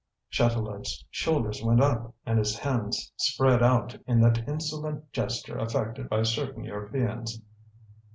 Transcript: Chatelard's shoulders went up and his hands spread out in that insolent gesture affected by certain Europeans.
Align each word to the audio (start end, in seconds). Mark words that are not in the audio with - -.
Chatelard's 0.31 1.05
shoulders 1.11 1.61
went 1.63 1.79
up 1.79 2.15
and 2.25 2.39
his 2.39 2.57
hands 2.57 3.11
spread 3.17 3.61
out 3.61 3.93
in 4.07 4.19
that 4.21 4.47
insolent 4.49 5.11
gesture 5.13 5.59
affected 5.59 6.09
by 6.09 6.23
certain 6.23 6.63
Europeans. 6.63 7.39